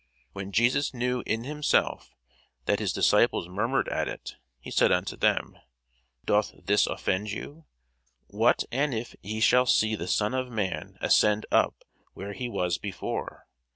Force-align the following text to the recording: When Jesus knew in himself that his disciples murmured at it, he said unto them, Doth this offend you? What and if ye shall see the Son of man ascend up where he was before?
When 0.33 0.51
Jesus 0.51 0.95
knew 0.95 1.21
in 1.27 1.43
himself 1.43 2.15
that 2.65 2.79
his 2.79 2.91
disciples 2.91 3.47
murmured 3.47 3.87
at 3.89 4.07
it, 4.07 4.35
he 4.59 4.71
said 4.71 4.91
unto 4.91 5.15
them, 5.15 5.55
Doth 6.25 6.53
this 6.65 6.87
offend 6.87 7.29
you? 7.29 7.65
What 8.25 8.63
and 8.71 8.95
if 8.95 9.15
ye 9.21 9.39
shall 9.39 9.67
see 9.67 9.93
the 9.93 10.07
Son 10.07 10.33
of 10.33 10.49
man 10.49 10.97
ascend 11.01 11.45
up 11.51 11.83
where 12.15 12.33
he 12.33 12.49
was 12.49 12.79
before? 12.79 13.45